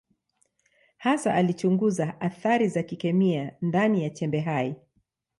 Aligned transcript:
Hasa 0.97 1.33
alichunguza 1.33 2.21
athari 2.21 2.67
za 2.67 2.83
kikemia 2.83 3.55
ndani 3.61 4.03
ya 4.03 4.09
chembe 4.09 4.39
hai. 4.39 4.75